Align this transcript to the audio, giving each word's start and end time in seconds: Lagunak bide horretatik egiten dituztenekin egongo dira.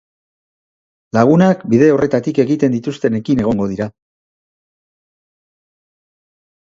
Lagunak 1.17 1.59
bide 1.73 1.89
horretatik 1.95 2.39
egiten 2.43 2.73
dituztenekin 2.75 3.43
egongo 3.43 3.67
dira. 3.73 3.87